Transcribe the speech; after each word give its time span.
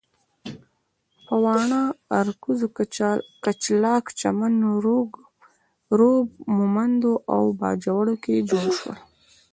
په 1.25 1.35
واڼه، 1.43 1.81
ارکزو، 2.19 2.67
کچلاک، 3.43 4.05
چمن، 4.19 4.53
ږوب، 4.85 5.09
مومندو 6.57 7.13
او 7.33 7.43
باجوړ 7.59 8.05
کې 8.23 8.35
جوړ 8.49 8.65
شول. 8.79 8.97